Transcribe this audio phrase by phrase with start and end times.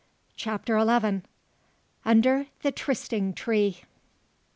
[0.35, 1.27] CHAPTER ELEVEN.
[2.05, 3.83] UNDER THE TRYSTING TREE.